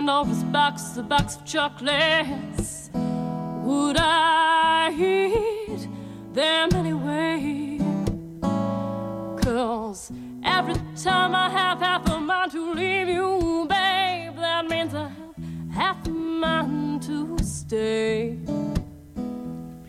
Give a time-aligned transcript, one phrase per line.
[0.00, 2.88] Pandora's box, a box of chocolates.
[2.94, 5.88] Would I eat
[6.32, 7.78] them anyway?
[9.42, 10.10] Cause
[10.42, 15.70] every time I have half a mind to leave you, babe, that means I have
[15.70, 18.38] half a mind to stay.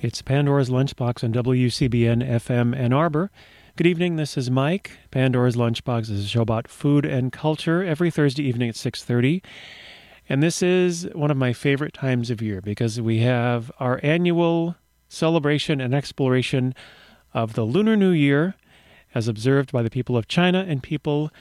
[0.01, 3.31] It's Pandora's Lunchbox on WCBN FM Ann Arbor.
[3.77, 4.17] Good evening.
[4.17, 4.91] This is Mike.
[5.11, 9.41] Pandora's Lunchbox is a show about food and culture every Thursday evening at 6:30.
[10.31, 14.77] And this is one of my favorite times of year because we have our annual
[15.09, 16.73] celebration and exploration
[17.33, 18.55] of the Lunar New Year
[19.13, 21.31] as observed by the people of China and people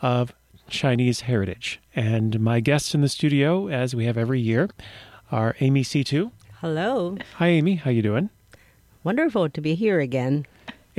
[0.00, 0.32] of
[0.70, 1.82] Chinese heritage.
[1.94, 4.70] And my guests in the studio as we have every year
[5.30, 6.32] are Amy Seetoo.
[6.62, 7.18] Hello.
[7.34, 8.30] Hi Amy, how you doing?
[9.04, 10.46] Wonderful to be here again.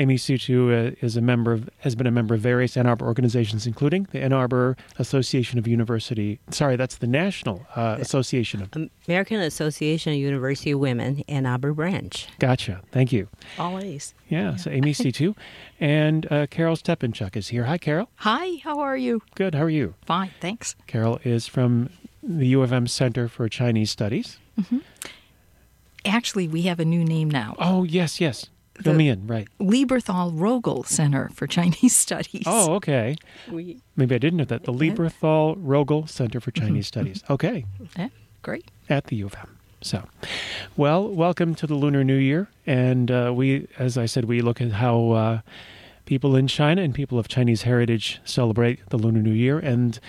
[0.02, 3.06] Amy Sutu uh, is a member of, has been a member of various Ann Arbor
[3.06, 6.40] organizations, including the Ann Arbor Association of University.
[6.50, 8.90] Sorry, that's the National uh, Association of.
[9.08, 12.28] American Association of University Women, Ann Arbor branch.
[12.40, 12.82] Gotcha.
[12.92, 13.28] Thank you.
[13.60, 14.16] Always.
[14.28, 14.56] Yeah.
[14.56, 15.36] So Amy Seetoo,
[15.80, 17.66] and uh, Carol Stepanchuk is here.
[17.66, 18.10] Hi, Carol.
[18.16, 19.22] Hi, how are you?
[19.36, 19.54] Good.
[19.54, 19.94] How are you?
[20.04, 20.76] Fine, thanks.
[20.88, 21.92] Carol is from
[22.24, 24.40] the U of M Center for Chinese Studies.
[26.04, 27.56] Actually, we have a new name now.
[27.60, 28.48] Oh yes, yes.
[28.76, 29.12] Fill The- me.
[29.14, 29.48] Right.
[29.60, 32.44] Lieberthal Rogel Center for Chinese Studies.
[32.46, 33.16] Oh, okay.
[33.50, 34.64] We Maybe I didn't know that.
[34.64, 37.24] The Lieberthal Rogel Center for Chinese Studies.
[37.30, 37.66] Okay.
[37.98, 38.10] Yeah,
[38.42, 38.72] great.
[38.90, 39.58] at the U of M.
[39.84, 40.04] So,
[40.78, 42.48] well, welcome to the Lunar New Year.
[42.68, 45.40] And uh, we, as I said, we look at how uh,
[46.06, 49.58] people in China and people of Chinese heritage celebrate the Lunar New Year.
[49.58, 50.00] And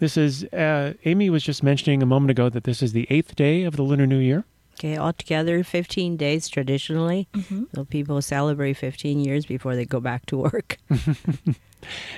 [0.00, 3.34] this is, uh, Amy was just mentioning a moment ago that this is the eighth
[3.36, 4.44] day of the Lunar New Year.
[4.78, 7.28] Okay altogether 15 days traditionally.
[7.74, 10.78] So people celebrate 15 years before they go back to work.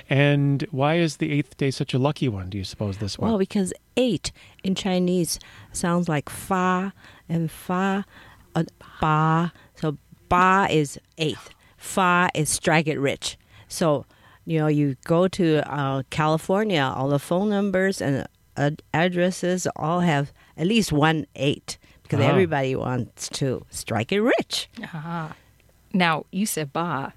[0.09, 3.29] And why is the eighth day such a lucky one, do you suppose, this one?
[3.29, 4.31] Well, because eight
[4.63, 5.39] in Chinese
[5.71, 6.93] sounds like fa
[7.27, 8.05] and fa,
[8.55, 8.63] uh,
[8.99, 9.53] ba.
[9.75, 11.49] So ba is eighth.
[11.77, 13.37] Fa is strike it rich.
[13.67, 14.05] So,
[14.45, 18.27] you know, you go to uh, California, all the phone numbers and
[18.57, 21.77] uh, addresses all have at least one eight
[22.09, 22.29] because Ah.
[22.29, 24.67] everybody wants to strike it rich.
[24.93, 25.35] Ah.
[25.93, 27.13] Now, you said ba.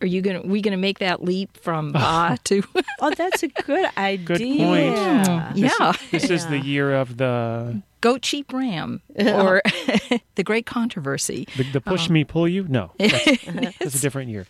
[0.00, 0.42] Are you gonna?
[0.42, 2.62] We gonna make that leap from ba to?
[3.00, 4.26] Oh, that's a good idea.
[4.26, 5.56] Good point.
[5.56, 9.62] yeah, this is the year of the goat, sheep, ram, or
[10.34, 11.46] the great controversy.
[11.56, 12.64] the, the push me, pull you.
[12.68, 13.44] No, that's,
[13.78, 14.46] that's a different year.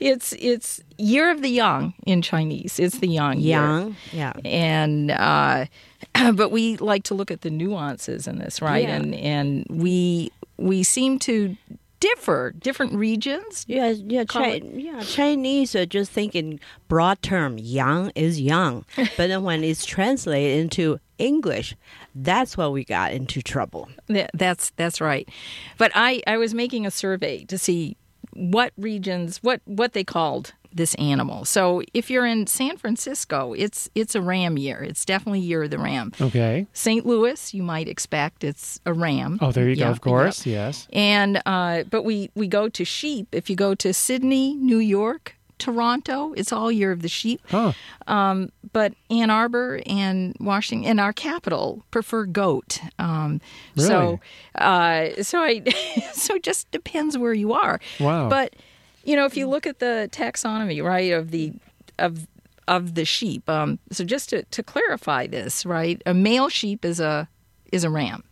[0.00, 2.78] It's it's year of the yang in Chinese.
[2.78, 3.92] It's the yang year.
[4.12, 4.32] Yeah.
[4.44, 5.66] and uh,
[6.34, 8.84] but we like to look at the nuances in this, right?
[8.88, 8.96] Yeah.
[8.96, 11.56] And and we we seem to
[12.00, 13.66] differ, different regions.
[13.68, 15.00] Yeah, yeah, Chi- yeah.
[15.00, 16.58] Chinese are just thinking
[16.88, 17.58] broad term.
[17.58, 21.76] Yang is yang, but then when it's translated into English,
[22.14, 23.90] that's where we got into trouble.
[24.08, 25.28] Th- That's that's right.
[25.76, 27.98] But I I was making a survey to see
[28.34, 31.44] what regions what what they called this animal.
[31.44, 34.82] So if you're in San Francisco, it's it's a ram year.
[34.82, 36.12] It's definitely year of the ram.
[36.20, 36.66] Okay.
[36.72, 37.04] St.
[37.04, 39.38] Louis, you might expect it's a ram.
[39.40, 39.90] Oh, there you Yeah, go.
[39.90, 40.46] Of course.
[40.46, 40.86] Yes.
[40.92, 43.28] And uh, but we we go to sheep.
[43.32, 47.40] If you go to Sydney, New York, Toronto, it's all year of the sheep.
[47.48, 47.72] Huh.
[48.08, 52.80] Um, but Ann Arbor and Washington, and our capital, prefer goat.
[52.98, 53.40] Um,
[53.76, 54.20] So,
[54.56, 55.62] uh, so I,
[56.12, 57.80] so it just depends where you are.
[58.00, 58.28] Wow.
[58.28, 58.56] But
[59.04, 61.52] you know, if you look at the taxonomy, right, of the
[61.98, 62.26] of
[62.68, 63.48] of the sheep.
[63.48, 67.28] Um, so just to, to clarify this, right, a male sheep is a
[67.72, 68.22] is a ram,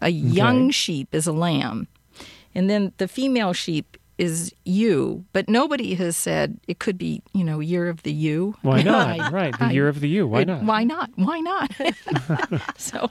[0.00, 1.88] a young sheep is a lamb,
[2.54, 7.42] and then the female sheep is ewe, But nobody has said it could be, you
[7.42, 8.54] know, year of the ewe.
[8.62, 9.08] Why not?
[9.20, 9.58] I- right.
[9.58, 10.26] The I- year of the ewe.
[10.28, 10.62] Why it- not?
[10.62, 11.10] Why not?
[11.16, 11.70] Why not?
[12.76, 13.10] so,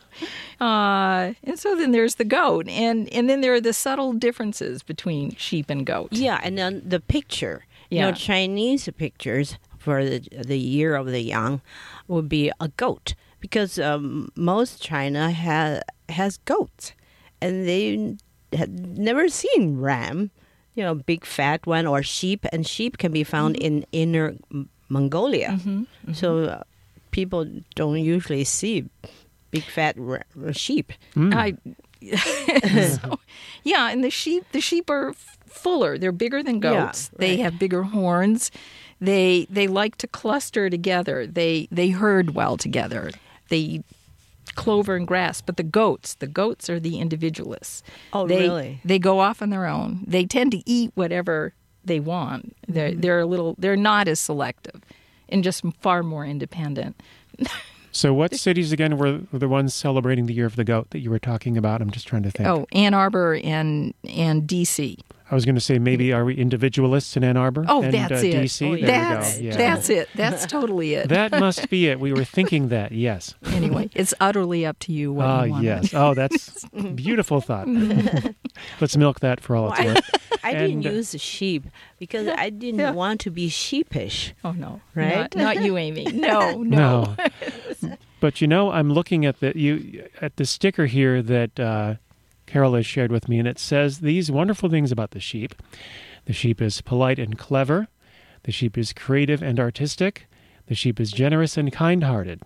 [0.61, 4.83] uh, and so then there's the goat, and and then there are the subtle differences
[4.83, 6.09] between sheep and goat.
[6.13, 7.65] Yeah, and then the picture.
[7.89, 11.61] You know, Chinese pictures for the the year of the yang
[12.07, 16.93] would be a goat because um, most China has has goats,
[17.41, 18.15] and they
[18.57, 20.31] had never seen ram.
[20.75, 23.65] You know, big fat one or sheep, and sheep can be found mm-hmm.
[23.65, 25.49] in inner M- Mongolia.
[25.49, 26.13] Mm-hmm, mm-hmm.
[26.13, 26.63] So uh,
[27.11, 28.89] people don't usually see
[29.51, 30.91] big fat ra- sheep.
[31.15, 31.33] Mm.
[31.33, 31.53] I,
[32.97, 33.19] so,
[33.63, 35.97] yeah, and the sheep the sheep are f- fuller.
[35.97, 37.11] They're bigger than Yeah, goats.
[37.17, 38.51] They have bigger horns.
[38.99, 41.27] They they like to cluster together.
[41.27, 43.11] They they herd well together.
[43.49, 43.85] They eat
[44.55, 45.41] clover and grass.
[45.41, 47.83] But the goats, the goats are the individualists.
[48.13, 48.81] Oh, they, really?
[48.85, 50.03] They go off on their own.
[50.07, 51.53] They tend to eat whatever
[51.83, 52.55] they want.
[52.67, 53.01] They're Mm-hmm.
[53.01, 54.81] they're a little they're not as selective,
[55.29, 57.01] and just far more independent.
[57.95, 60.99] So, what cities again were, were the ones celebrating the year of the goat that
[60.99, 61.79] you were talking about?
[61.81, 62.49] I'm just trying to think.
[62.49, 64.97] Oh, Ann Arbor and and D.C.
[65.31, 67.65] I was going to say maybe are we individualists in Ann Arbor?
[67.67, 68.33] Oh, and, that's uh, it.
[68.35, 68.67] DC?
[68.67, 69.39] Oh, There That's.
[69.39, 69.55] Yeah.
[69.57, 70.09] that's it.
[70.15, 71.09] That's totally it.
[71.09, 71.99] that must be it.
[71.99, 72.91] We were thinking that.
[72.91, 73.33] Yes.
[73.45, 75.63] anyway, it's utterly up to you what Ah, you want.
[75.63, 75.93] yes.
[75.93, 77.67] Oh, that's beautiful thought.
[78.81, 80.09] Let's milk that for all it's worth.
[80.43, 81.63] I And, didn't uh, use sheep
[81.99, 82.91] because I didn't Yeah.
[82.91, 84.33] want to be sheepish.
[84.43, 85.33] Oh no, Right?
[85.33, 86.03] Not, not you, Amy.
[86.05, 87.15] No, no.
[87.15, 87.15] No.
[88.23, 91.95] But you know, I'm looking at the you at the sticker here that uh,
[92.45, 95.53] Carol has shared with me, and it says these wonderful things about the sheep.
[96.23, 97.89] The sheep is polite and clever.
[98.43, 100.27] The sheep is creative and artistic.
[100.67, 102.39] The sheep is generous and kind-hearted.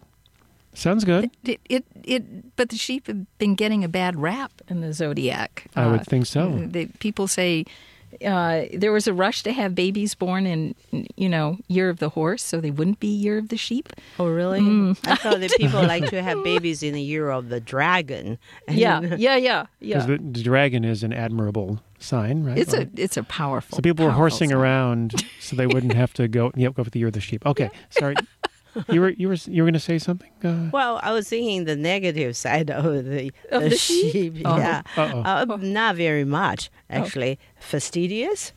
[0.73, 1.29] Sounds good.
[1.43, 5.67] It, it, it, but the sheep have been getting a bad rap in the zodiac.
[5.75, 6.57] I would think so.
[6.57, 7.65] The, people say
[8.25, 10.75] uh, there was a rush to have babies born in,
[11.15, 13.89] you know, year of the horse, so they wouldn't be year of the sheep.
[14.19, 14.59] Oh, really?
[14.61, 14.97] Mm.
[15.07, 18.37] I thought that people like to have babies in the year of the dragon.
[18.67, 20.17] And Yeah, yeah, yeah, Because yeah.
[20.17, 22.57] the, the dragon is an admirable sign, right?
[22.57, 23.75] It's Or- a, it's a powerful.
[23.77, 24.57] so people were horsing sign.
[24.57, 26.51] around so they wouldn't have to go.
[26.55, 27.45] Yep, go for the year of the sheep.
[27.45, 28.15] Okay, sorry.
[28.93, 30.31] You were you were you were going to say something?
[30.43, 34.41] Uh, Well, I was thinking the negative side of the, Of the sheep?
[34.45, 34.57] Oh.
[34.57, 35.21] Yeah, Uh-oh.
[35.53, 37.39] uh, not very much actually.
[37.59, 38.53] Fastidious,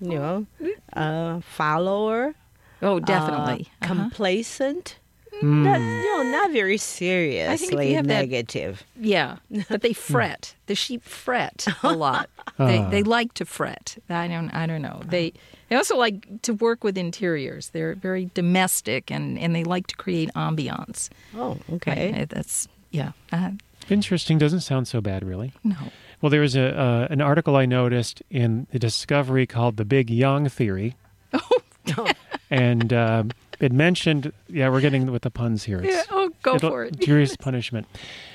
[0.00, 0.46] you know,
[0.94, 2.34] uh, follower,
[2.82, 3.68] Oh, definitely.
[3.80, 3.94] uh, Uh-huh.
[3.94, 4.98] complacent.
[5.40, 5.62] hmm.
[5.64, 8.82] Not, you know, not very seriously have that- negative.
[9.00, 9.36] Yeah,
[9.70, 10.54] but they fret.
[10.66, 12.28] The sheep fret a lot.
[12.58, 12.90] They Ah.
[12.90, 13.96] they like to fret.
[14.08, 15.00] I don't I don't know.
[15.08, 15.32] They
[15.72, 17.70] they also like to work with interiors.
[17.70, 21.08] They're very domestic and and they like to create ambiance.
[21.34, 22.12] Oh, okay.
[22.22, 23.12] Uh, That's yeah.
[23.32, 23.52] Uh,
[23.88, 24.36] Interesting.
[24.38, 25.52] Doesn't sound so bad, really.
[25.64, 25.76] no.
[26.20, 30.10] Well, there was a uh, an article I noticed in the Discovery called "The Big
[30.10, 30.94] Yang Theory,"
[31.98, 32.08] Oh.
[32.50, 34.30] and um, it mentioned.
[34.48, 35.82] Yeah, we're getting with the puns here.
[35.82, 37.00] Yeah, oh, go it'll- for it.
[37.00, 37.86] Curious punishment.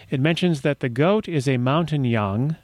[0.09, 2.55] It mentions that the goat is a mountain yang,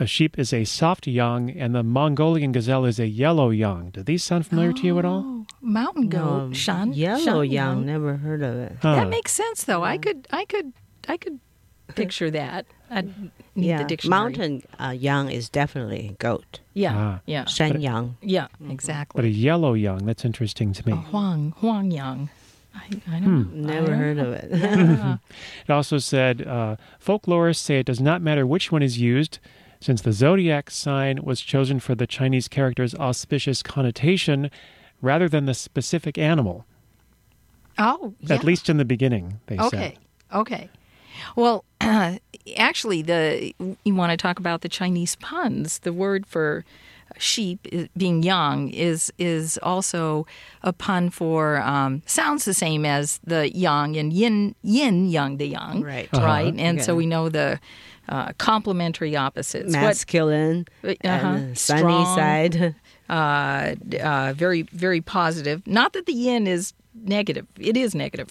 [0.00, 3.90] a sheep is a soft yang, and the Mongolian gazelle is a yellow yang.
[3.90, 5.22] Do these sound familiar to you at all?
[5.24, 6.92] Oh, mountain goat, Um, Shan.
[6.92, 8.72] Yellow Shan yang, never heard of it.
[8.82, 8.96] Huh.
[8.96, 9.84] That makes sense though.
[9.84, 10.72] I could I could
[11.08, 11.38] I could
[11.94, 12.66] picture that.
[12.90, 14.20] I need yeah, the dictionary.
[14.20, 16.60] mountain uh, yang is definitely goat.
[16.74, 16.94] Yeah.
[16.96, 17.20] Ah.
[17.26, 17.44] Yeah.
[17.46, 18.16] Shan yang.
[18.20, 19.18] Yeah, exactly.
[19.20, 20.92] But a yellow yang, that's interesting to me.
[20.92, 22.30] A Huang Huang Yang.
[22.74, 23.70] I, I don't know.
[23.72, 24.24] I Never don't heard know.
[24.26, 24.50] of it.
[24.52, 25.16] Yeah.
[25.68, 29.38] It also said uh, folklorists say it does not matter which one is used,
[29.84, 34.50] since the zodiac sign was chosen for the Chinese character's auspicious connotation
[35.02, 36.64] rather than the specific animal,
[37.76, 38.34] oh, yeah.
[38.34, 39.98] at least in the beginning, they Okay.
[40.32, 40.70] Okay.
[41.36, 41.66] Well,
[42.56, 43.52] actually, the
[43.84, 45.80] you want to talk about the Chinese puns.
[45.80, 46.64] The word for
[47.18, 50.26] sheep being yang is is also
[50.62, 55.46] a pun for um, sounds the same as the yang and yin yin yang the
[55.46, 56.08] yang Right.
[56.12, 56.26] Uh-huh.
[56.26, 57.60] right and so we know the
[58.08, 61.08] uh, complementary opposites What- Masculine Uh-huh.
[61.10, 62.16] and sunny Strong.
[62.16, 62.74] side.
[63.10, 65.66] uh, uh, very very positive.
[65.66, 68.28] Not that the yin is negative; it is negative,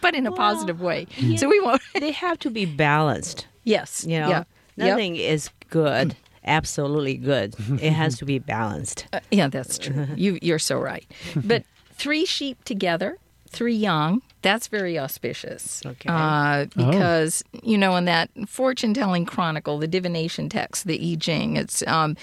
[0.00, 1.06] but in a positive way.
[1.36, 1.82] So we won't.
[2.00, 3.46] they have to be balanced.
[3.64, 4.44] yes, You know, yeah,
[4.76, 4.88] Yep.
[4.88, 6.14] nothing is good,
[6.44, 7.54] absolutely good.
[7.80, 9.06] it has to be balanced.
[9.12, 10.06] Uh, yeah, that's true.
[10.16, 11.06] You you're so right.
[11.34, 11.64] But
[11.94, 13.18] three sheep together,
[13.50, 14.22] three yang.
[14.46, 15.82] That's very auspicious.
[15.84, 16.08] Okay.
[16.08, 21.56] Uh, because you know, in that fortune telling chronicle, the divination text, the I Ching,
[21.56, 22.16] it's um,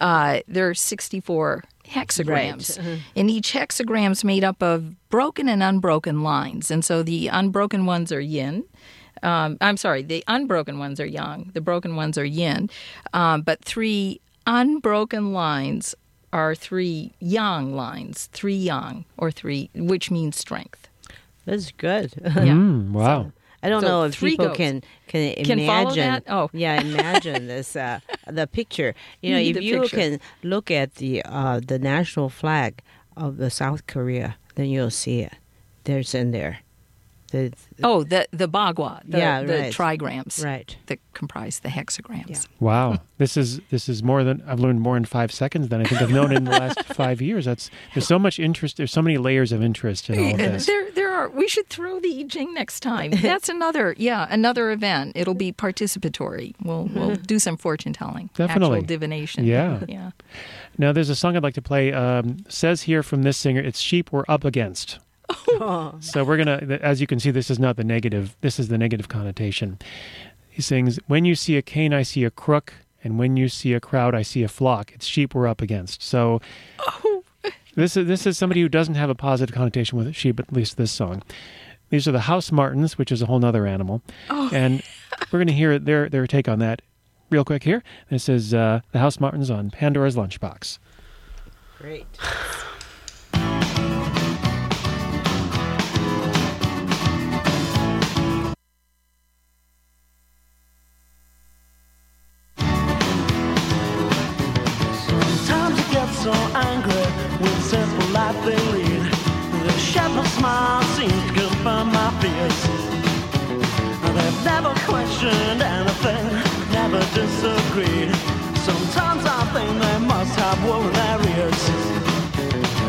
[0.00, 2.78] uh, there are sixty four hexagrams,
[3.14, 7.86] and each hexagram is made up of broken and unbroken lines, and so the unbroken
[7.86, 8.64] ones are yin.
[9.22, 12.70] Um, I'm sorry, the unbroken ones are yang, the broken ones are yin.
[13.12, 15.94] Um, but three unbroken lines
[16.32, 20.87] are three yang lines, three yang, or three, which means strength.
[21.48, 22.12] That's good.
[22.22, 22.30] Yeah.
[22.58, 23.32] Mm, wow.
[23.62, 24.58] I don't So know if three people goats.
[24.58, 25.66] can can Can imagine.
[25.66, 26.22] follow that?
[26.28, 26.48] Oh.
[26.64, 27.98] yeah, imagine this uh,
[28.30, 28.94] the picture.
[29.22, 29.96] You know, Need if you picture.
[29.96, 32.72] can look at the uh, the national flag
[33.16, 35.34] of the South Korea, then you'll see it.
[35.84, 36.58] There's in there.
[37.30, 39.72] The, Oh, the the bagua, the, Yeah, the right.
[39.72, 40.76] trigrams right.
[40.86, 42.28] that comprise the hexagrams.
[42.30, 42.38] Yeah.
[42.60, 42.98] Wow.
[43.18, 46.00] this is this is more than I've learned more in five seconds than I think
[46.00, 47.44] I've known in the last five years.
[47.44, 48.76] That's there's so much interest.
[48.78, 50.66] There's so many layers of interest in all of this.
[50.66, 51.28] There, there are.
[51.28, 53.10] We should throw the I Ching next time.
[53.10, 55.12] That's another, yeah, another event.
[55.14, 56.54] It'll be participatory.
[56.62, 58.78] We'll we'll do some fortune telling, Definitely.
[58.78, 59.44] actual divination.
[59.44, 59.80] Yeah.
[59.88, 60.10] yeah.
[60.78, 61.92] Now, there's a song I'd like to play.
[61.92, 64.98] Um, says here from this singer, it's sheep we're up against.
[65.30, 68.36] Oh, So we're gonna, as you can see, this is not the negative.
[68.40, 69.78] This is the negative connotation.
[70.48, 72.72] He sings, "When you see a cane, I see a crook,
[73.04, 74.92] and when you see a crowd, I see a flock.
[74.92, 76.40] It's sheep we're up against." So
[77.74, 80.76] this is this is somebody who doesn't have a positive connotation with sheep, at least
[80.76, 81.22] this song.
[81.90, 84.02] These are the Housemartins, which is a whole nother animal.
[84.28, 84.82] And
[85.32, 86.82] we're going to hear their, their take on that
[87.30, 87.82] real quick here.
[88.10, 90.78] This is uh, the Housemartins on Pandora's Lunchbox.
[91.78, 92.06] Great.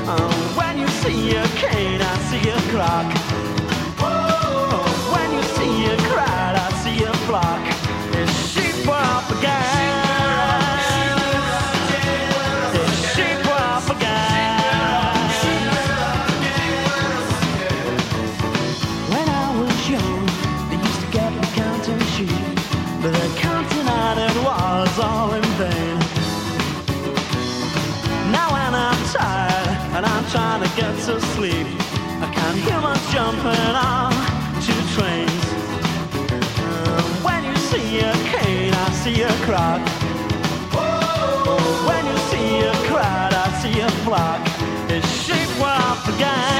[0.07, 3.28] Uh, when you see a cane, I see a clock.
[46.19, 46.58] Were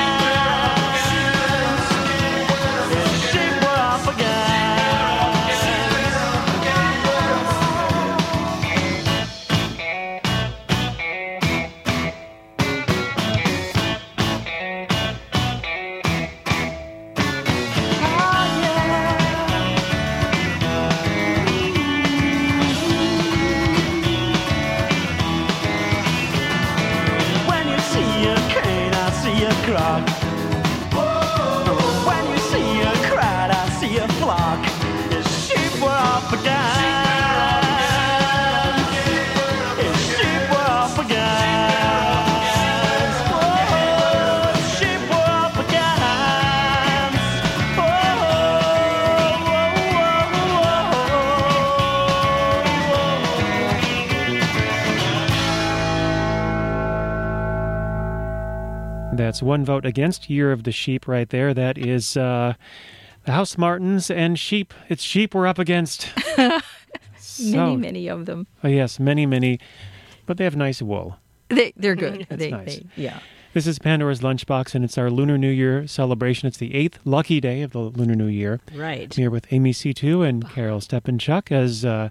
[59.39, 61.53] That's one vote against Year of the Sheep right there.
[61.53, 62.55] That is uh,
[63.23, 64.73] the Housemartins and sheep.
[64.89, 66.09] It's sheep we're up against.
[66.37, 66.61] Many,
[67.17, 68.47] So- many of them.
[68.65, 69.61] Oh, yes, many, many.
[70.25, 71.19] But they have nice wool.
[71.47, 72.27] They, they're good.
[72.29, 72.79] That's they, nice.
[72.79, 73.21] they, yeah.
[73.53, 76.49] This is Pandora's Lunchbox, and it's our Lunar New Year celebration.
[76.49, 78.59] It's the eighth lucky day of the Lunar New Year.
[78.75, 79.13] Right.
[79.13, 82.09] Here with Amy Seetoo and Carol Stepanchuk as uh,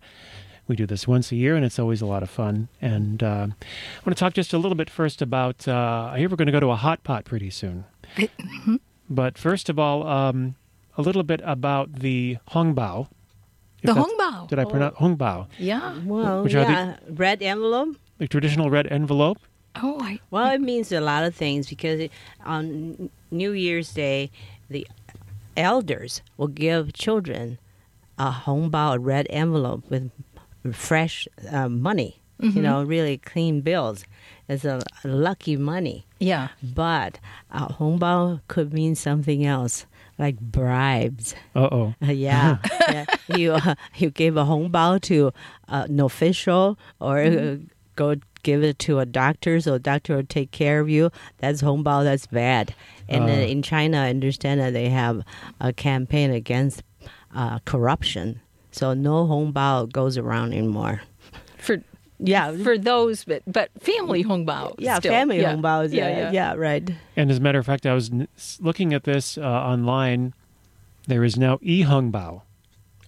[0.68, 2.68] we do this once a year, and it's always a lot of fun.
[2.80, 5.66] And uh, I want to talk just a little bit first about.
[5.66, 7.84] Uh, I hear we're going to go to a hot pot pretty soon.
[9.10, 10.54] but first of all, um,
[10.96, 13.08] a little bit about the Hongbao.
[13.82, 14.48] If The Hongbao.
[14.48, 15.46] Did I pronounce Hongbao?
[15.58, 15.98] Yeah.
[16.04, 17.96] Well, Which are the- yeah, red envelope.
[18.18, 19.38] The traditional red envelope.
[19.76, 20.18] Oh, I.
[20.30, 22.12] Well, it means a lot of things because it,
[22.44, 24.30] on New Year's Day,
[24.68, 24.86] the
[25.56, 27.58] elders will give children
[28.18, 30.10] a hongbao, a red envelope with
[30.72, 32.20] fresh uh, money.
[32.40, 34.04] You know, really clean bills.
[34.48, 36.06] It's a lucky money.
[36.20, 36.48] Yeah.
[36.62, 37.18] But
[37.50, 39.86] a hongbao could mean something else,
[40.20, 41.34] like bribes.
[41.56, 41.94] Uh oh.
[42.00, 42.58] Uh, yeah,
[42.88, 43.06] yeah.
[43.36, 45.32] You uh, you give a hongbao to
[45.68, 47.56] uh, an official, or uh,
[47.96, 51.10] go give it to a doctor, so a doctor will take care of you.
[51.38, 52.04] That's hongbao.
[52.04, 52.72] That's bad.
[53.08, 53.32] And Uh.
[53.32, 55.24] in China, I understand that they have
[55.60, 56.84] a campaign against
[57.34, 58.40] uh, corruption,
[58.78, 61.00] so no hongbao goes around anymore.
[61.58, 61.82] For
[62.20, 64.74] Yeah, for those, but but family hongbao.
[64.78, 65.12] yeah, still.
[65.12, 65.54] family yeah.
[65.54, 65.84] hongbao.
[65.86, 66.30] is- Yeah, Yeah, yeah.
[66.32, 66.84] yeah, right.
[67.16, 70.34] And as a matter of fact, I was n- s- looking at this uh, online.
[71.06, 72.42] There is now e Hongbao,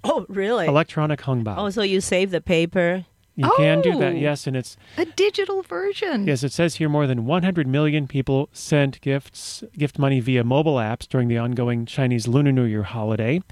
[0.05, 0.67] Oh, really?
[0.67, 1.57] electronic Hongbao.
[1.59, 3.05] oh, so you save the paper.
[3.37, 4.17] you can do that, Oh.
[4.29, 6.27] yes, and it's A digital version.
[6.27, 10.77] Yes, it says here more than 100 million people sent gifts, gift money via mobile
[10.77, 13.43] apps during the ongoing Chinese Lunar New Year holiday.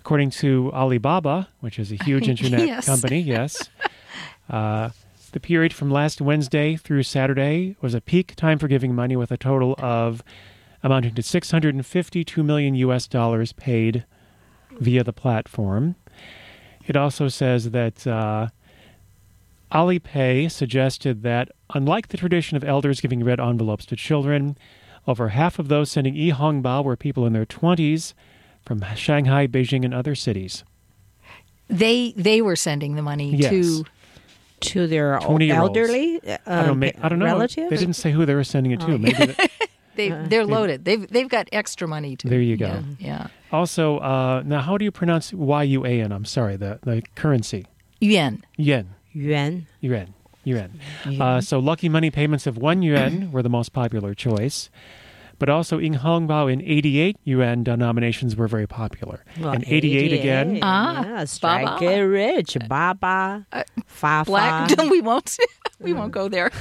[0.00, 2.86] According to Alibaba, which is a huge internet Yes.
[2.86, 3.68] company, yes,
[4.50, 4.90] uh,
[5.32, 9.30] the period from last Wednesday through Saturday was a peak time for giving money with
[9.30, 10.22] a total of
[10.82, 14.04] amounting to 652 million US dollars paid
[14.80, 15.94] via the platform.
[16.86, 18.48] It also says that uh,
[19.70, 24.56] Alipay suggested that, unlike the tradition of elders giving red envelopes to children,
[25.06, 28.14] over half of those sending e Hongbao were people in their 20s
[28.64, 30.64] from Shanghai, Beijing, and other cities.
[31.68, 33.50] They they were sending the money Yes.
[33.50, 33.84] to.
[34.60, 35.68] To their 20-year-olds.
[35.74, 37.24] elderly uh, I don't, ma- I don't know.
[37.24, 37.70] relatives.
[37.70, 38.98] They didn't say who they were sending it to.
[38.98, 39.34] Maybe they,
[39.96, 40.84] they they're loaded.
[40.84, 42.28] They've they've got extra money too.
[42.28, 42.66] There you go.
[42.66, 42.82] Yeah.
[42.98, 43.26] yeah.
[43.52, 46.12] Also, uh, now how do you pronounce Y U A N?
[46.12, 47.64] I'm sorry, the the currency
[48.02, 48.42] Yuan.
[48.58, 48.90] yen.
[49.14, 49.66] Yuan.
[49.80, 50.12] Yuan.
[50.44, 50.78] Yuan.
[51.18, 54.68] Uh, so lucky money payments of one yuan were the most popular choice.
[55.40, 59.24] But also in Hongbao in 88 yuan denominations were very popular.
[59.40, 60.58] Well, and 88, again.
[60.60, 61.92] Ah, yeah, strike Baba.
[61.92, 64.70] it rich, Baba, uh, Fa Black.
[64.70, 64.86] Fa.
[64.90, 65.38] we won't.
[65.80, 66.52] we won't go there.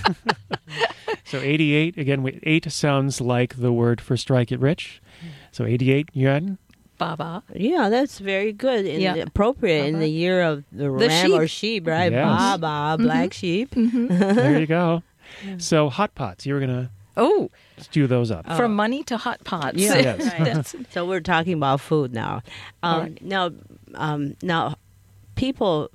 [1.26, 5.02] So 88, again, we- 8 sounds like the word for strike it rich.
[5.52, 6.58] So 88 yuan.
[6.98, 7.44] Baba.
[7.54, 9.16] Yeah, that's very good and Yeah.
[9.16, 12.12] appropriate in the year of the, The ram or sheep, right?
[12.12, 12.26] Yes.
[12.26, 13.40] Baba, black mm-hmm.
[13.40, 13.76] sheep.
[13.76, 14.08] Mm-hmm.
[14.36, 15.04] There you go.
[15.58, 18.46] So hot pots, you were going to Oh, stew those up.
[18.58, 19.78] from money to hot pots.
[19.78, 19.96] Yeah.
[19.98, 20.18] Yes.
[20.40, 22.42] That's- So we're talking about food now.
[22.82, 23.22] Um, All right.
[23.22, 23.52] Now,
[23.96, 24.76] um, now,
[25.36, 25.90] people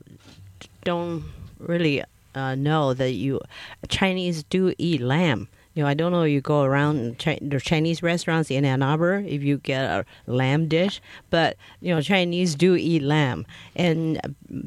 [0.84, 1.24] don't
[1.58, 2.02] really
[2.34, 3.40] uh, know that you
[3.88, 5.48] Chinese do eat lamb.
[5.74, 6.22] You know, I don't know.
[6.22, 10.68] You go around Chi- the Chinese restaurants in Ann Arbor if you get a lamb
[10.68, 11.00] dish,
[11.30, 14.20] but you know Chinese do eat lamb, and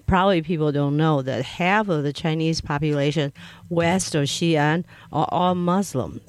[0.05, 3.31] probably people don't know that half of the Chinese population
[3.69, 4.83] west of Xi'an
[5.13, 6.19] are all Muslims.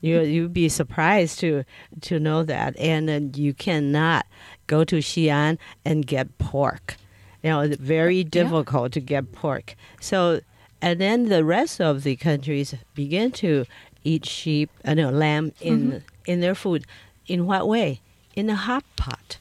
[0.00, 1.64] You you'd be surprised to
[2.02, 4.26] to know that, and uh, you cannot
[4.66, 6.96] go to Xi'an and get pork.
[7.42, 9.74] You know, it's very difficult to get pork.
[10.00, 10.40] So,
[10.82, 13.64] and then the rest of the countries begin to
[14.04, 16.86] eat sheep, uh, no, lamb in in their food.
[17.26, 18.00] In what way?
[18.34, 19.38] In a hot pot.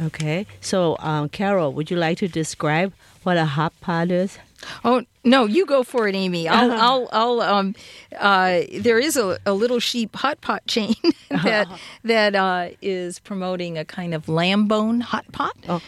[0.00, 0.46] Okay.
[0.60, 4.38] So, um, Carol, would you like to describe what a hot pot is?
[4.84, 6.48] Oh no, you go for it, Amy.
[6.48, 7.40] I'll, I'll, I'll.
[7.40, 7.74] Um,
[8.18, 10.94] uh, there is a, a little sheep hot pot chain
[11.30, 11.68] that
[12.04, 15.56] that uh, is promoting a kind of lamb bone hot pot.
[15.68, 15.80] Oh.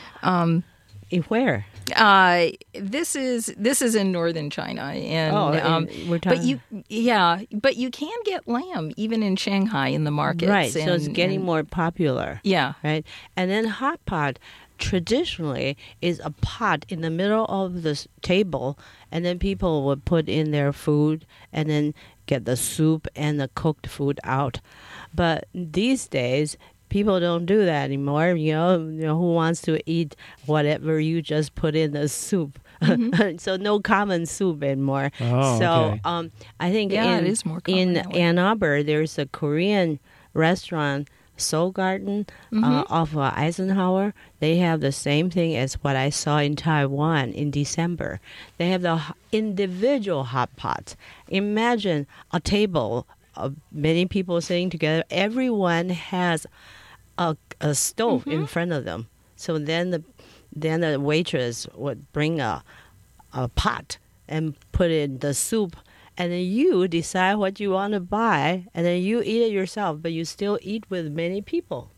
[1.11, 1.66] In where?
[1.94, 7.42] Uh, this is this is in northern China, and Oh, um, we're but you yeah,
[7.52, 10.50] but you can get lamb even in Shanghai in the markets.
[10.50, 10.72] right.
[10.72, 12.40] so it's getting and- more popular.
[12.44, 12.74] yeah.
[12.82, 13.06] right?
[13.36, 14.38] And then hot pot
[14.78, 18.78] traditionally is a pot in the middle of the table,
[19.12, 21.94] and then people would put in their food and then
[22.26, 24.60] get the soup and the cooked food out.
[25.14, 26.56] But these days,
[26.97, 28.28] people don't do that anymore.
[28.30, 32.59] You know, you know who wants to eat whatever you just put in the soup.
[33.39, 35.11] so no common soup anymore.
[35.21, 36.00] Oh, so okay.
[36.04, 37.99] um, I think Yeah, in, it is more in.
[37.99, 39.99] Ann Arbor, there's a Korean
[40.32, 42.93] restaurant, Seoul Garden, uh, Mm-hmm.
[42.93, 44.15] off of Eisenhower.
[44.41, 48.21] They have the same thing as what I saw in Taiwan in December.
[48.56, 50.97] They have the individual hot pots.
[51.28, 55.04] Imagine a table of many people sitting together.
[55.11, 56.47] Everyone has
[57.18, 58.30] a, a stove Mm-hmm.
[58.32, 59.08] in front of them.
[59.36, 60.02] So then the
[60.54, 62.62] then the waitress would bring a
[63.32, 63.98] a pot
[64.28, 65.76] and put in the soup
[66.16, 69.98] and then you decide what you want to buy and then you eat it yourself
[70.00, 71.90] but you still eat with many people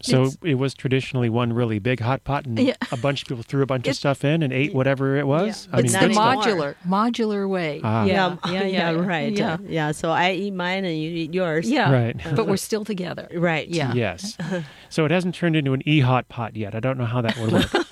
[0.00, 2.74] So It's- it was traditionally one really big hot pot, and Yeah.
[2.92, 5.68] a bunch of people threw a bunch of stuff in and ate whatever it was.
[5.72, 5.80] Yeah.
[5.80, 6.34] It's not the anymore.
[6.36, 7.80] modular modular way.
[7.82, 8.04] Ah.
[8.04, 11.90] Yeah, yeah, yeah, right Yeah, yeah so i eat mine and you eat yours yeah.
[11.90, 12.16] Right.
[12.36, 13.28] But we're still together.
[13.34, 13.92] right Yeah.
[13.94, 14.36] Yes.
[14.88, 16.74] So it hasn't turned into an e hot pot yet.
[16.74, 17.72] I don't know how that would work.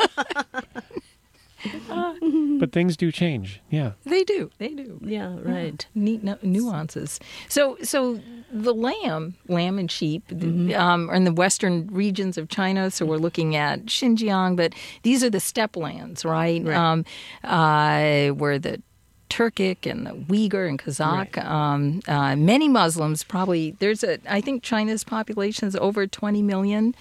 [2.60, 3.60] but things do change.
[3.70, 3.92] Yeah.
[4.04, 4.50] They do.
[4.58, 4.98] They do.
[5.02, 7.18] yeah right neat nu- nuances.
[7.48, 8.20] So, so
[8.54, 12.90] the lamb, lamb and sheep, um, are in the western regions of China.
[12.90, 16.64] So we're looking at Xinjiang, but these are the steppe lands, right?
[16.64, 16.76] Right.
[16.76, 17.04] Um,
[17.42, 18.80] uh, where the
[19.28, 23.24] Turkic and the Uyghur and Kazakh, um, uh, many Muslims.
[23.24, 24.18] Probably there's a.
[24.30, 26.94] I think China's population is over 20 million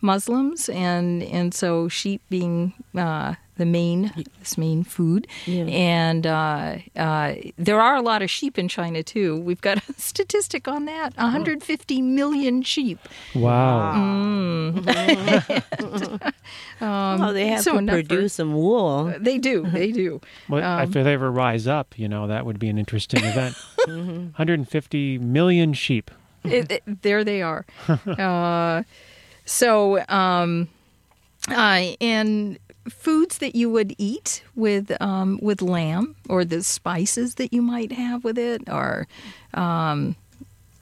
[0.00, 5.64] Muslims, and and so sheep being uh, the main this main food, Yeah.
[5.64, 9.38] and uh, uh, there are a lot of sheep in China too.
[9.40, 12.98] We've got a statistic on that: 150 million sheep.
[13.34, 13.92] Wow.
[13.94, 14.70] oh
[17.32, 20.20] they have Um, so to enough for- produce some wool They do, they do.
[20.48, 23.54] Well, Um, if they ever rise up, you know, that would be an interesting event.
[23.86, 24.16] Mm-hmm.
[24.36, 26.10] 150 million sheep.
[26.44, 27.64] it, it- there they are.
[27.88, 28.82] uh,
[29.44, 30.68] so, um,
[31.48, 37.52] uh, and foods that you would eat with um, with lamb, or the spices that
[37.52, 39.06] you might have with it, are
[39.54, 40.16] um,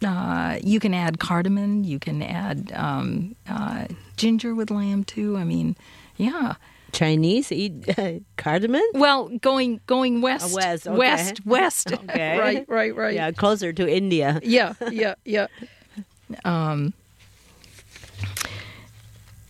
[0.05, 5.37] uh, you can add cardamom, you can add um, uh, ginger with lamb too.
[5.37, 5.77] I mean,
[6.17, 6.55] yeah.
[6.91, 7.85] chinese eat
[8.39, 10.97] cardamom Well, going going west, west, okay.
[10.97, 11.93] west, west.
[11.93, 12.39] Okay.
[12.45, 13.15] right, right, right.
[13.15, 15.49] yeah closer to india yeah, yeah, yeah.
[16.47, 16.95] Um,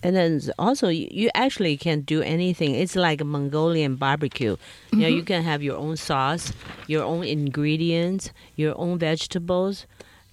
[0.02, 2.74] And then also, you, actually can do anything.
[2.74, 4.56] It's like a Mongolian barbecue.
[4.92, 6.52] You know, you can have your own sauce,
[6.86, 9.86] your own ingredients, your own vegetables.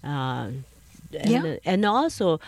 [0.04, 0.50] Uh,
[1.20, 1.44] and, Yeah.
[1.44, 2.40] uh, and also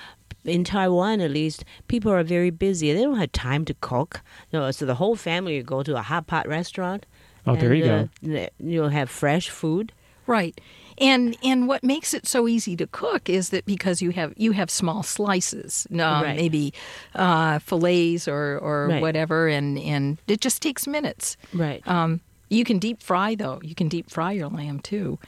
[0.45, 2.93] in Taiwan at least people are very busy.
[2.93, 4.21] They don't have time to cook.
[4.51, 7.05] You know, so the whole family go to a hot pot restaurant.
[7.45, 7.95] Oh, there you go.
[7.95, 9.91] uh, th- You'll have fresh food.
[10.27, 10.59] Right.
[10.99, 14.51] And and what makes it so easy to cook is that because you have you
[14.53, 16.35] have small slices, um, Right.
[16.35, 16.73] maybe
[17.13, 19.01] uh, fillets or, or Right.
[19.01, 21.37] whatever, and, and it just takes minutes.
[21.53, 21.87] Right.
[21.87, 23.59] Um, you can deep fry though.
[23.61, 25.19] You can deep fry your lamb too.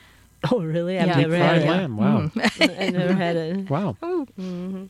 [0.52, 0.98] oh, really?
[0.98, 1.16] I've yeah.
[1.20, 1.98] never Fried had lamb.
[1.98, 2.32] Wow.
[2.60, 3.70] I never had it.
[3.70, 3.98] Wow.
[4.04, 4.90] Ooh.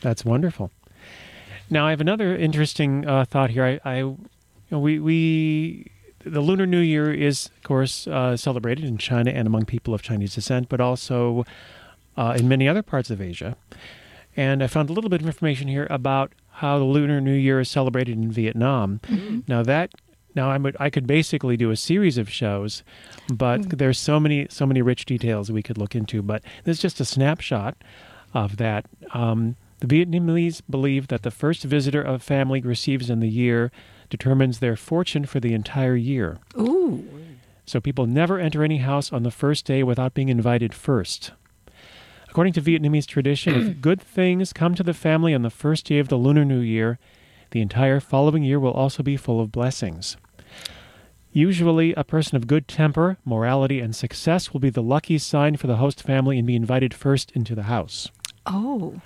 [0.00, 0.70] That's wonderful.
[1.70, 3.64] Now I have another interesting uh, thought here.
[3.64, 4.18] I, I you
[4.70, 5.90] know, we we
[6.28, 10.02] the Lunar New Year is, of course, uh, celebrated in China and among people of
[10.02, 11.44] Chinese descent, but also
[12.16, 13.56] uh, in many other parts of Asia.
[14.36, 17.60] And I found a little bit of information here about how the Lunar New Year
[17.60, 19.00] is celebrated in Vietnam.
[19.46, 19.92] Now that
[20.34, 22.82] now I would I could basically do a series of shows,
[23.32, 26.22] but there's so many so many rich details we could look into.
[26.22, 27.76] But this is just a snapshot
[28.34, 28.86] of that.
[29.12, 33.70] Um, the Vietnamese believe that the first visitor a family receives in the year
[34.10, 36.38] determines their fortune for the entire year.
[36.58, 37.06] Ooh.
[37.64, 41.32] So people never enter any house on the first day without being invited first.
[42.28, 45.98] According to Vietnamese tradition, if good things come to the family on the first day
[45.98, 46.98] of the Lunar New Year,
[47.50, 50.16] the entire following year will also be full of blessings.
[51.32, 55.66] Usually, a person of good temper, morality, and success will be the lucky sign for
[55.66, 58.08] the host family and be invited first into the house.
[58.46, 59.00] Oh.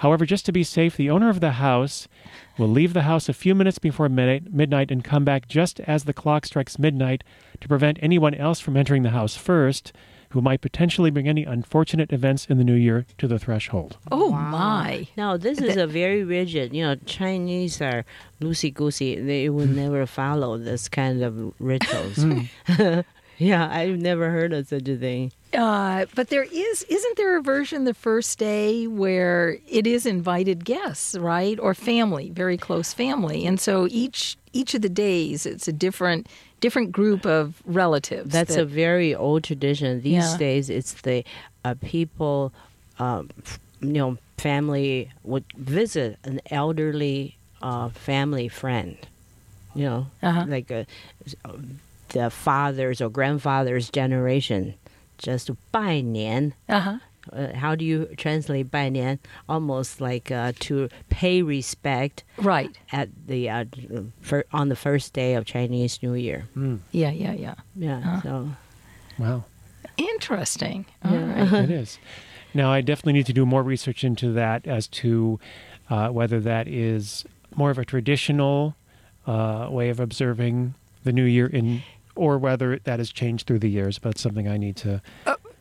[0.00, 2.08] However, just to be safe, the owner of the house
[2.56, 6.04] will leave the house a few minutes before midnight, midnight and come back just as
[6.04, 7.22] the clock strikes midnight
[7.60, 9.92] to prevent anyone else from entering the house first,
[10.30, 13.98] who might potentially bring any unfortunate events in the new year to the threshold.
[14.10, 15.06] Oh my.
[15.18, 16.72] Now this is a very rigid.
[16.72, 18.06] You know, Chinese are
[18.40, 19.20] loosey goosey.
[19.20, 22.16] They will never follow this kind of rituals.
[22.16, 23.00] Hmm.
[23.40, 25.32] yeah, I've never heard of such a thing.
[25.52, 30.64] Uh, but there is, isn't there a version the first day where it is invited
[30.64, 35.66] guests, right, or family, very close family, and so each each of the days it's
[35.68, 36.28] a different
[36.60, 38.30] different group of relatives.
[38.30, 40.02] That's that- a very old tradition.
[40.02, 40.36] These Yeah.
[40.38, 41.24] days, it's the
[41.64, 42.52] uh, people,
[42.98, 43.30] um,
[43.80, 48.96] you know, family would visit an elderly uh, family friend.
[49.74, 50.44] You know, Uh-huh.
[50.48, 50.86] like a,
[52.09, 54.75] the father's or grandfather's generation,
[55.17, 56.53] just to 拜年.
[56.69, 56.97] uh-huh.
[57.33, 59.17] Uh, how do you translate 拜年?
[59.49, 62.69] Almost like uh, to pay respect right.
[62.91, 63.65] at the uh,
[64.21, 66.45] fir- on the first day of Chinese New Year.
[66.91, 67.55] Yeah, yeah, yeah.
[67.75, 68.21] Yeah.
[68.21, 68.49] So
[69.17, 69.43] Wow.
[69.97, 70.85] Interesting.
[71.03, 71.51] All Yeah.
[71.51, 71.63] right.
[71.63, 71.97] it is.
[72.53, 75.39] Now, I definitely need to do more research into that as to
[75.89, 78.75] uh, whether that is more of a traditional
[79.27, 81.81] uh, way of observing the new year in,
[82.14, 83.98] or whether that has changed through the years.
[83.98, 85.00] But it's something I need to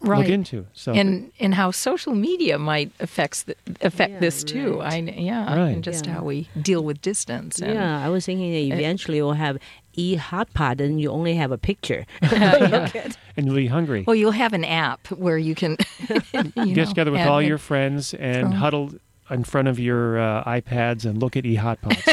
[0.02, 0.20] Right.
[0.20, 0.66] look into.
[0.74, 4.80] So, and and how social media might affects the, affect Yeah, this too.
[4.80, 4.94] right.
[4.94, 5.72] I yeah, Right.
[5.72, 6.14] and just Yeah.
[6.14, 7.60] how we deal with distance.
[7.60, 9.58] And, Yeah, I was thinking that eventually we'll have
[9.98, 12.06] e hot pot and you only have a picture.
[12.22, 14.06] and you'll be hungry.
[14.08, 15.76] Well, you'll have an app where you can
[16.10, 17.48] you Get know, together with all it.
[17.48, 18.92] your friends and From- huddle
[19.30, 22.08] in front of your uh, iPads and look at e hot pots.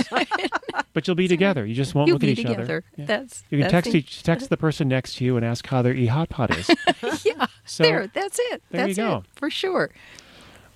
[0.97, 1.67] But you'll be together.
[1.67, 2.63] You just won't You'll look be at each together.
[2.63, 2.85] other.
[2.97, 3.05] Yeah.
[3.05, 5.67] That's You can that's text the- each, text the person next to you and ask
[5.67, 6.71] how their e hot pot is.
[7.27, 8.07] Yeah, So- there.
[8.15, 8.63] That's it.
[8.71, 9.17] there you go.
[9.19, 9.91] it for sure.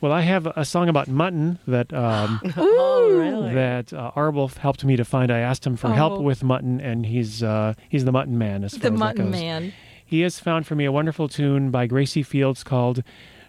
[0.03, 3.55] well, I have a song about mutton that um, oh, really?
[3.55, 5.31] that uh, Arwulf helped me to find.
[5.33, 6.21] I asked him for help Oh.
[6.21, 9.31] with mutton, and he's uh, he's the mutton man as far The as that Mutton
[9.31, 9.41] goes.
[9.41, 9.73] Man.
[10.05, 13.03] He has found for me a wonderful tune by Gracie Fields called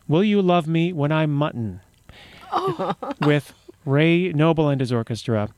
[0.08, 1.82] "Will You Love Me When I'm Mutton,"
[2.50, 2.96] Oh.
[3.22, 3.52] with
[3.84, 5.50] Ray Noble and his orchestra.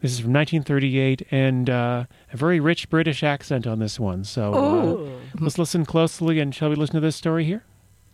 [0.00, 4.24] This is from 1938, and uh, a very rich British accent on this one.
[4.24, 7.64] So uh, let's listen closely, and shall we listen to this story here?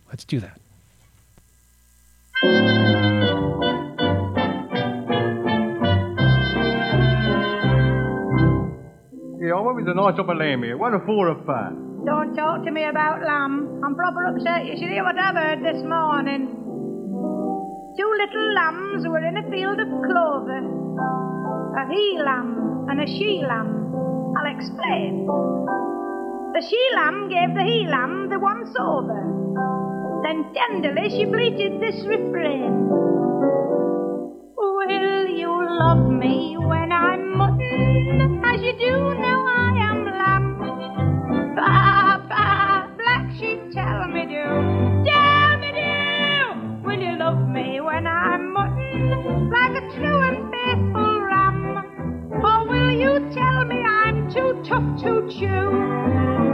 [0.09, 0.59] Let's do that.
[9.39, 10.75] Yeah, I went with a nice upper lamb here.
[10.75, 11.71] What a four of fat.
[12.03, 13.81] Don't talk to me about lamb.
[13.85, 14.65] I'm proper upset.
[14.65, 16.51] You should hear what I've heard this morning.
[17.95, 21.36] Two little lambs were in a field of clover.
[21.77, 23.69] A he lamb and a she lamb.
[24.35, 25.27] I'll explain.
[26.53, 29.21] The she lamb gave the he lamb the once over.
[30.23, 32.89] Then tenderly she bleated this refrain.
[34.57, 40.57] Will you love me when I'm mutton, as you do now I am lamb?
[41.55, 44.45] Ba, ba, black sheep, tell me do,
[45.05, 46.87] tell me do.
[46.87, 50.26] Will you love me when I'm mutton, like a true
[54.67, 56.46] Tough to chew?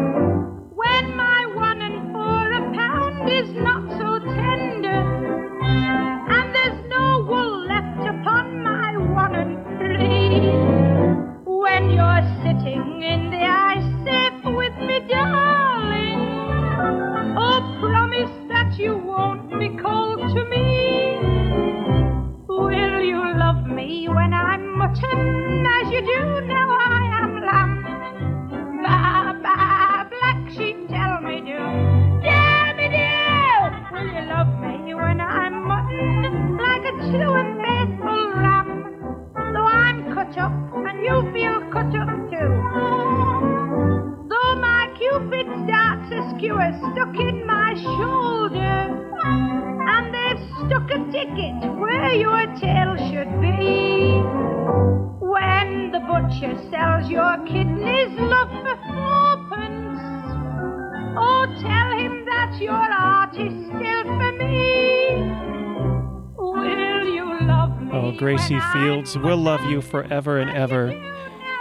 [68.43, 70.93] Gracie Fields, we'll love you forever and ever.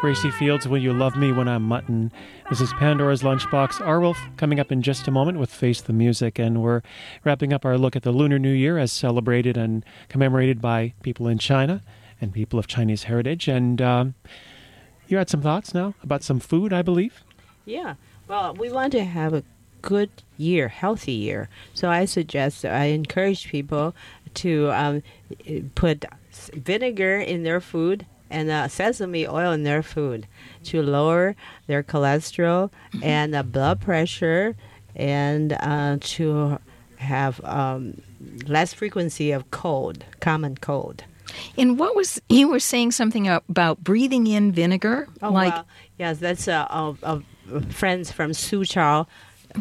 [0.01, 2.11] Gracie Fields, Will You Love Me When I'm Mutton?
[2.51, 3.75] This is Pandora's Lunchbox.
[3.75, 6.83] Arwulf coming up in just a moment with Face the Music, and we're
[7.23, 11.29] wrapping up our look at the Lunar New Year as celebrated and commemorated by people
[11.29, 11.85] in China
[12.21, 13.47] and people of Chinese heritage.
[13.47, 14.15] And um,
[15.07, 17.23] you had some thoughts now about some food, I believe?
[17.65, 17.95] Yeah.
[18.27, 19.45] Well, we want to have a
[19.83, 21.49] good year, healthy year.
[21.75, 23.95] So I suggest, I encourage people
[24.35, 25.03] to um,
[25.77, 26.07] put
[26.55, 30.27] vinegar in their food and uh, sesame oil in their food
[30.65, 32.71] to lower their cholesterol
[33.03, 34.57] and uh, blood pressure
[34.97, 36.59] and uh, to
[36.97, 38.01] have um,
[38.47, 41.05] less frequency of cold, common cold.
[41.57, 45.09] And what was you were saying something about breathing in vinegar?
[45.23, 45.67] Oh, like well,
[45.99, 47.21] yes, that's uh, uh, uh,
[47.71, 49.07] friends from Suzhou,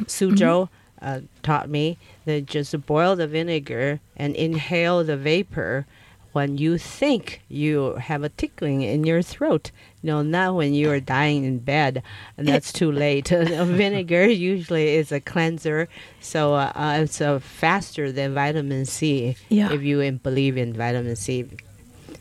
[0.05, 0.69] Suzhou
[1.01, 5.85] uh, taught me that just boil the vinegar and inhale the vapor
[6.33, 9.71] when you think you have a tickling in your throat.
[10.01, 12.03] You know, not when you are dying in bed,
[12.37, 13.27] and that's too late.
[13.29, 15.87] vinegar usually is a cleanser,
[16.19, 19.35] so uh, uh, it's uh, faster than vitamin C.
[19.49, 19.71] Yeah.
[19.71, 21.45] If you believe in vitamin C.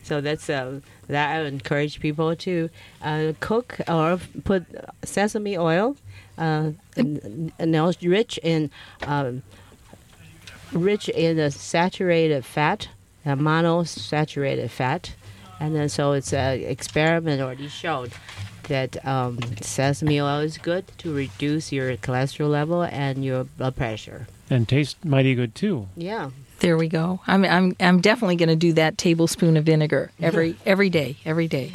[0.03, 2.69] So that's uh, that I encourage people to
[3.03, 4.67] uh, cook or put
[5.05, 5.97] sesame oil,
[6.37, 8.71] uh, and, and rich in
[9.07, 9.43] um,
[10.73, 12.89] rich in saturated fat,
[13.27, 15.15] uh, monosaturated fat,
[15.59, 18.13] and then so it's an experiment already showed
[18.69, 24.27] that um, sesame oil is good to reduce your cholesterol level and your blood pressure.
[24.49, 25.89] And taste mighty good too.
[25.97, 26.31] Yeah.
[26.61, 27.21] there we go.
[27.27, 31.49] I'm I'm I'm definitely going to do that tablespoon of vinegar every every day, every
[31.49, 31.73] day.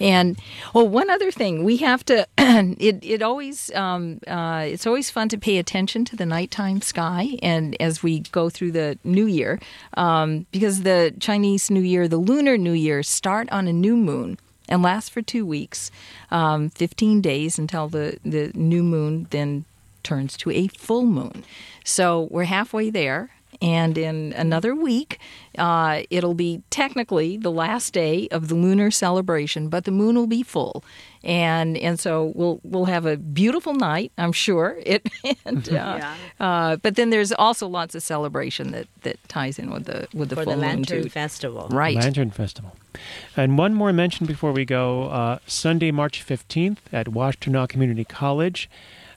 [0.00, 0.40] And
[0.74, 2.26] well, one other thing we have to.
[2.38, 7.36] it it always um, uh, it's always fun to pay attention to the nighttime sky,
[7.42, 9.60] and as we go through the New Year,
[9.94, 14.38] um, because the Chinese New Year, the Lunar New Year, start on a new moon
[14.70, 15.90] and last for two weeks,
[16.30, 19.64] um, fifteen days until the the new moon then
[20.02, 21.44] turns to a full moon.
[21.84, 23.30] So we're halfway there.
[23.62, 25.18] And in another week,
[25.58, 30.26] uh, it'll be technically the last day of the lunar celebration, but the moon will
[30.26, 30.82] be full,
[31.22, 34.78] and and so we'll we'll have a beautiful night, I'm sure.
[34.90, 35.08] It,
[35.44, 39.84] and, uh, uh, but then there's also lots of celebration that, that ties in with
[39.84, 41.08] the with the For full the moon Lantern too.
[41.10, 41.68] Festival.
[41.70, 41.96] Right.
[41.96, 42.74] Lantern Festival.
[43.36, 48.68] And one more mention before we go uh, Sunday, March 15th at Washtenaw Community College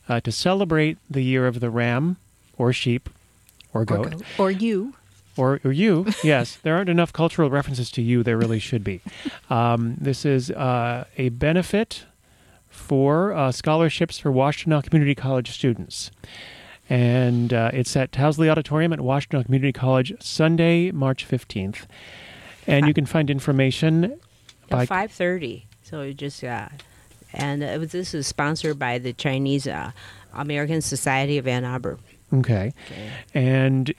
[0.07, 2.17] uh, to celebrate the year of the ram
[2.57, 3.09] or sheep
[3.73, 4.11] or Or, goat.
[4.11, 4.93] go- or ewe.
[5.35, 6.57] Or, or ewe, yes.
[6.61, 8.21] There aren't enough cultural references to ewe.
[8.23, 9.01] There really should be.
[9.49, 12.05] Um, this is uh, a benefit
[12.69, 16.11] for uh, scholarships for Washtenaw Community College students.
[16.89, 21.85] And uh, it's at Towsley Auditorium at Washtenaw Community College, Sunday, March 15th.
[22.67, 24.19] And you can find information
[24.69, 25.65] by At five thirty.
[25.83, 26.69] So you just uh,
[27.33, 29.91] and uh, this is sponsored by the Chinese uh,
[30.33, 31.97] American Society of Ann Arbor.
[32.33, 32.73] Okay.
[33.33, 33.93] And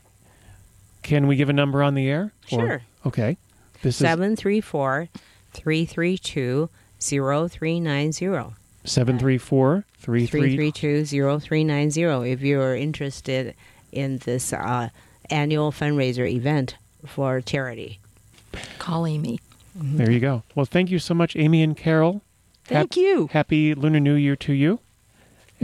[1.03, 2.33] can we give a number on the air?
[2.53, 2.83] Or- Sure.
[3.07, 3.37] okay.
[3.83, 5.09] This Seven three four
[5.53, 6.71] three three two
[7.01, 8.55] zero three nine zero.
[8.83, 12.23] is 734 Three three two zero three nine zero.
[12.23, 13.55] If you're interested
[13.93, 14.89] in this uh,
[15.31, 18.01] annual fundraiser event for charity.
[18.79, 19.41] Call Amy.
[19.75, 20.43] There you go.
[20.55, 22.23] Well, thank you so much, Amy and Carol.
[22.65, 23.29] Thank you.
[23.33, 24.79] Happy Lunar New Year to you.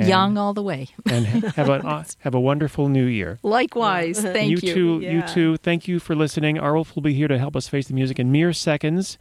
[0.01, 0.89] And- Yang all the way.
[1.11, 3.39] and have a uh, have a wonderful New Year.
[3.43, 4.21] Likewise.
[4.21, 4.69] Thank you.
[4.69, 5.01] you too.
[5.01, 5.57] You too.
[5.59, 6.57] Thank you for listening.
[6.57, 9.19] Arwulf will be here to help us face the music in mere seconds.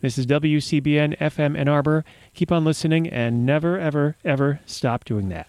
[0.00, 2.04] This is WCBN FM Ann Arbor.
[2.34, 5.48] Keep on listening and never, ever, ever stop doing that.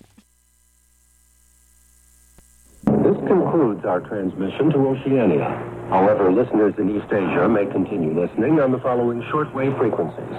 [2.86, 5.79] This concludes our transmission to Oceania.
[5.90, 10.38] However, listeners in East Asia may continue listening on the following shortwave frequencies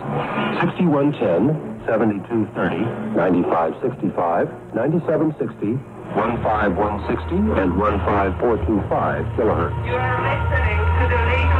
[0.62, 2.86] 6110, 7230,
[3.18, 4.46] 9565,
[4.78, 5.74] 9760,
[6.14, 9.74] 15160, and 15425 kilohertz.
[9.90, 11.59] You are listening to the legal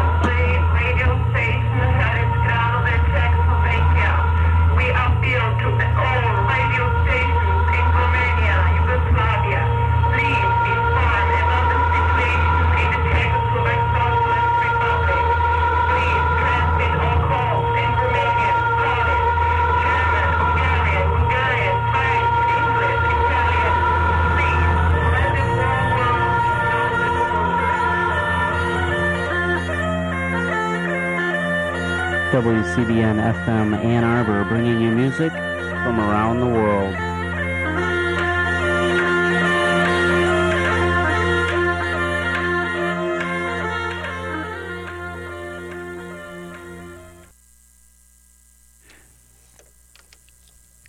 [32.61, 36.95] WCBN FM Ann Arbor, bringing you music from around the world.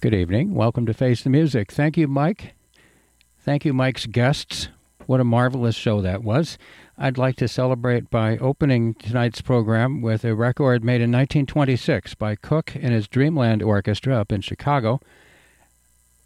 [0.02, 0.54] Good evening.
[0.54, 1.72] Welcome to Face the Music.
[1.72, 2.54] Thank you, Mike.
[3.46, 4.68] Thank you, Mike's guests.
[5.08, 6.58] What a marvelous show that was.
[6.98, 12.36] I'd like to celebrate by opening tonight's program with a record made in 1926 by
[12.36, 15.00] Cook and his Dreamland Orchestra up in Chicago.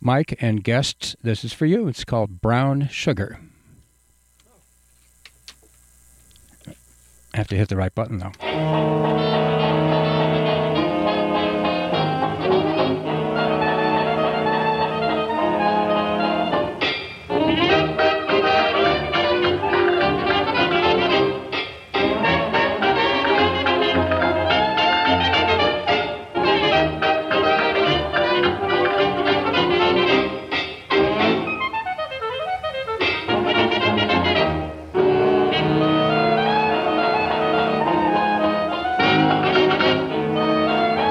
[0.02, 1.88] Mike and guests, this is for you.
[1.88, 3.40] It's called Brown Sugar.
[6.68, 9.25] I have to hit the right button, though.